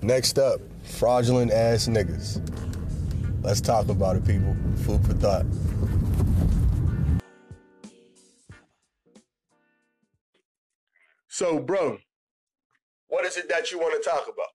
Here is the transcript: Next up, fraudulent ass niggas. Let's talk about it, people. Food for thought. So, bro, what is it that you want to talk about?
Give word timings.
Next 0.00 0.38
up, 0.38 0.60
fraudulent 0.84 1.50
ass 1.50 1.88
niggas. 1.88 2.40
Let's 3.42 3.60
talk 3.60 3.88
about 3.88 4.14
it, 4.16 4.24
people. 4.24 4.56
Food 4.84 5.04
for 5.04 5.14
thought. 5.14 5.44
So, 11.26 11.58
bro, 11.58 11.98
what 13.08 13.24
is 13.24 13.36
it 13.36 13.48
that 13.48 13.72
you 13.72 13.78
want 13.78 14.00
to 14.00 14.08
talk 14.08 14.24
about? 14.24 14.48